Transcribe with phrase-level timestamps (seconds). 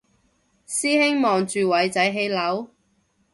[0.67, 2.67] 師兄望住偉仔起樓？